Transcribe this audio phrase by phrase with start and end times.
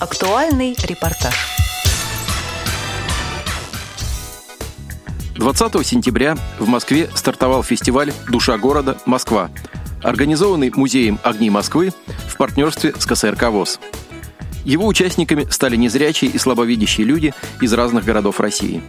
[0.00, 1.34] Актуальный репортаж.
[5.34, 8.96] 20 сентября в Москве стартовал фестиваль «Душа города.
[9.04, 9.50] Москва»,
[10.02, 11.92] организованный Музеем огней Москвы
[12.28, 13.78] в партнерстве с КСРК ВОЗ.
[14.64, 18.82] Его участниками стали незрячие и слабовидящие люди из разных городов России.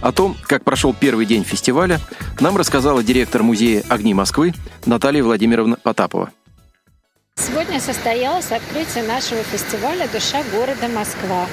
[0.00, 2.00] О том, как прошел первый день фестиваля,
[2.40, 4.54] нам рассказала директор Музея огней Москвы
[4.86, 6.30] Наталья Владимировна Потапова.
[7.40, 11.46] Сегодня состоялось открытие нашего фестиваля «Душа города Москва».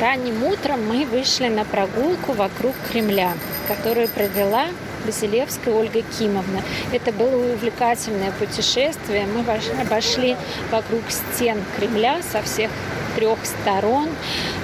[0.00, 3.32] Ранним утром мы вышли на прогулку вокруг Кремля,
[3.66, 4.66] которую провела
[5.04, 6.62] Василевская Ольга Кимовна.
[6.92, 9.26] Это было увлекательное путешествие.
[9.26, 9.44] Мы
[9.80, 10.36] обошли
[10.70, 12.70] вокруг стен Кремля со всех
[13.16, 14.08] трех сторон,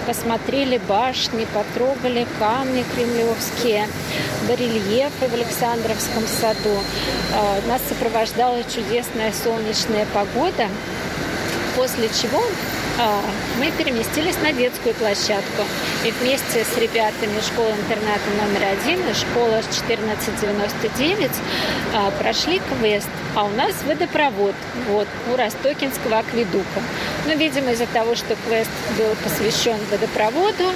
[0.07, 3.87] посмотрели башни, потрогали камни кремлевские,
[4.49, 6.79] барельефы в Александровском саду.
[7.35, 10.69] А, нас сопровождала чудесная солнечная погода,
[11.77, 12.43] после чего
[13.01, 13.23] а,
[13.61, 15.63] мы переместились на детскую площадку.
[16.05, 21.31] И вместе с ребятами школы-интерната номер один и школа 1499
[21.95, 23.09] а, прошли квест.
[23.37, 24.55] А у нас водопровод
[24.89, 26.83] вот, у Ростокинского акведука.
[27.29, 30.73] Но, ну, видимо, из-за того, что квест был посвящен водопроводу,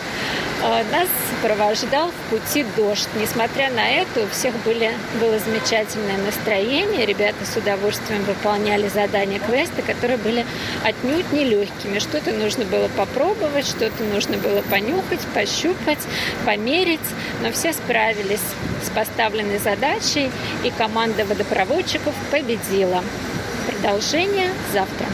[0.62, 3.08] а, нас сопровождал в пути дождь.
[3.18, 7.06] Несмотря на это, у всех были, было замечательное настроение.
[7.06, 10.44] Ребята с удовольствием выполняли задания квеста, которые были
[10.84, 11.98] отнюдь нелегкими.
[11.98, 16.00] Что-то нужно было попробовать, что-то нужно было понюхать, пощупать,
[16.44, 17.00] померить.
[17.40, 18.44] Но все справились
[18.84, 20.30] с поставленной задачей,
[20.64, 23.02] и команда водопроводчиков победила.
[23.66, 25.06] Продолжение завтра.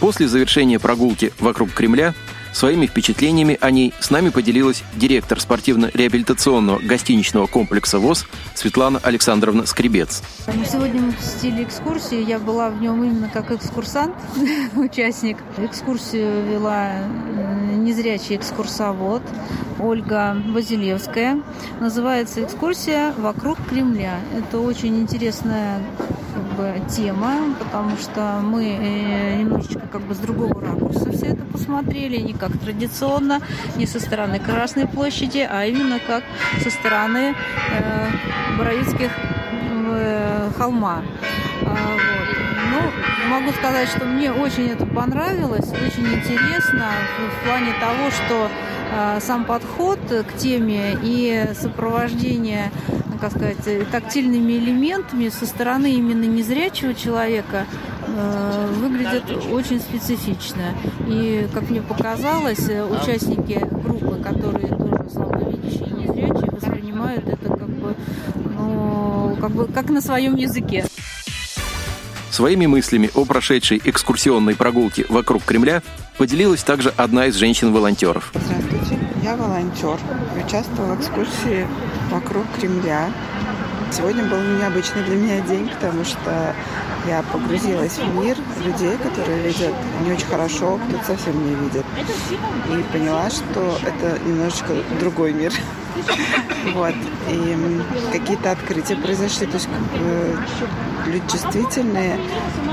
[0.00, 2.14] После завершения прогулки вокруг Кремля
[2.56, 10.22] Своими впечатлениями о ней с нами поделилась директор спортивно-реабилитационного гостиничного комплекса ВОЗ Светлана Александровна Скребец.
[10.64, 12.24] Сегодня мы посетили экскурсию.
[12.24, 14.14] Я была в нем именно как экскурсант,
[14.74, 15.36] участник.
[15.58, 16.92] Экскурсию вела
[17.76, 19.20] незрячий экскурсовод
[19.78, 21.42] Ольга Базилевская.
[21.78, 24.18] Называется экскурсия «Вокруг Кремля».
[24.34, 25.82] Это очень интересная
[26.56, 32.16] бы, тема, потому что мы э, немножечко как бы с другого ракурса все это посмотрели,
[32.16, 33.40] не как традиционно,
[33.76, 36.24] не со стороны Красной площади, а именно как
[36.62, 37.34] со стороны
[37.70, 38.08] э,
[38.58, 39.10] Боровицких
[39.90, 41.02] э, холма.
[41.62, 42.36] А, вот.
[42.72, 48.48] Ну, могу сказать, что мне очень это понравилось, очень интересно в, в плане того, что
[48.94, 52.70] э, сам подход к теме и сопровождение
[53.18, 57.66] как сказать, тактильными элементами со стороны именно незрячего человека
[58.06, 60.74] э, выглядит очень специфично.
[61.06, 67.94] И, как мне показалось, участники группы, которые тоже слабовидящие и незрячие, воспринимают это как бы,
[68.58, 70.84] ну, как бы как на своем языке.
[72.30, 75.82] Своими мыслями о прошедшей экскурсионной прогулке вокруг Кремля
[76.18, 78.30] поделилась также одна из женщин-волонтеров.
[78.34, 78.95] Здравствуйте,
[79.26, 79.98] я волонтер.
[80.44, 81.66] Участвовала в экскурсии
[82.12, 83.10] вокруг Кремля.
[83.90, 86.54] Сегодня был необычный для меня день, потому что
[87.08, 91.84] я погрузилась в мир людей, которые видят не очень хорошо, кто-то совсем не видит.
[92.70, 95.52] И поняла, что это немножечко другой мир.
[96.74, 96.94] Вот.
[97.30, 97.56] И
[98.12, 99.46] какие-то открытия произошли.
[99.46, 99.68] То есть
[101.06, 102.18] люди чувствительные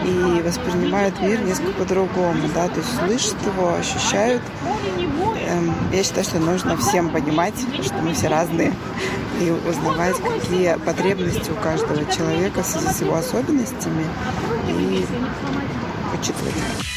[0.06, 2.42] и воспринимают мир несколько по-другому.
[2.54, 2.68] Да?
[2.68, 4.42] То есть слышат его, ощущают.
[5.48, 8.74] Эм, я считаю, что нужно всем понимать, что мы все разные
[9.40, 14.06] и узнавать, какие потребности у каждого человека в связи с его особенностями
[14.70, 15.06] и
[16.14, 16.93] учитывать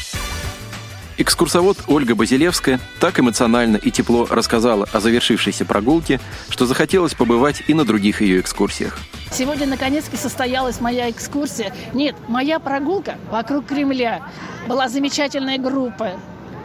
[1.19, 6.19] Экскурсовод Ольга Базилевская так эмоционально и тепло рассказала о завершившейся прогулке,
[6.49, 8.99] что захотелось побывать и на других ее экскурсиях.
[9.31, 11.73] Сегодня наконец-то состоялась моя экскурсия.
[11.93, 14.29] Нет, моя прогулка вокруг Кремля.
[14.67, 16.19] Была замечательная группа.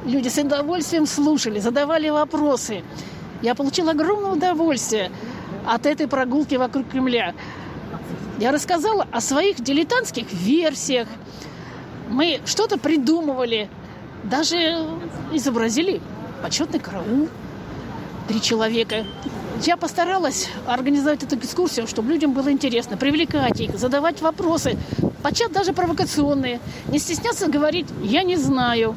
[0.05, 2.83] Люди с удовольствием слушали, задавали вопросы.
[3.41, 5.11] Я получила огромное удовольствие
[5.67, 7.35] от этой прогулки вокруг Кремля.
[8.39, 11.09] Я рассказала о своих дилетантских версиях.
[12.11, 13.71] Мы что-то придумывали,
[14.25, 14.87] даже
[15.33, 16.01] изобразили
[16.43, 17.29] почетный караул.
[18.29, 19.05] Три человека.
[19.65, 24.77] Я постаралась организовать эту экскурсию, чтобы людям было интересно, привлекать их, задавать вопросы,
[25.23, 26.61] подчас даже провокационные.
[26.89, 28.97] Не стесняться говорить «я не знаю».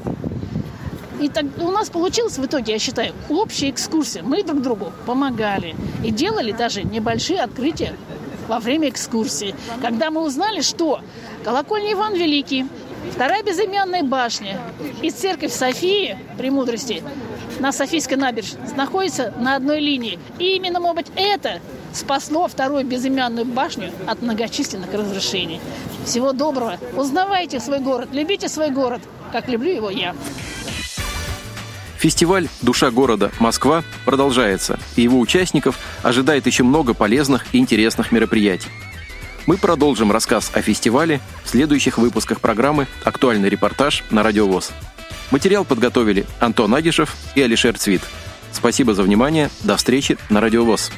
[1.19, 4.21] И так у нас получилось в итоге, я считаю, общая экскурсия.
[4.21, 7.95] Мы друг другу помогали и делали даже небольшие открытия
[8.47, 9.55] во время экскурсии.
[9.81, 10.99] Когда мы узнали, что
[11.43, 12.65] колокольня Иван Великий,
[13.11, 14.59] вторая безымянная башня
[15.01, 17.03] и церковь Софии Премудрости
[17.59, 20.19] на Софийской набережной находится на одной линии.
[20.39, 21.59] И именно, может быть, это
[21.93, 25.61] спасло вторую безымянную башню от многочисленных разрушений.
[26.05, 26.77] Всего доброго.
[26.95, 30.15] Узнавайте свой город, любите свой город, как люблю его я.
[31.97, 33.31] Фестиваль «Душа города.
[33.39, 38.69] Москва» продолжается, и его участников ожидает еще много полезных и интересных мероприятий.
[39.45, 44.71] Мы продолжим рассказ о фестивале в следующих выпусках программы «Актуальный репортаж» на Радиовоз.
[45.29, 48.01] Материал подготовили Антон Агишев и Алишер Цвит.
[48.51, 49.49] Спасибо за внимание.
[49.61, 50.91] До встречи на Радиовоз.